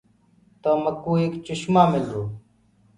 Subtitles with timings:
[0.61, 2.23] تو مڪوُ ايڪ چشمآݪو ملرو۔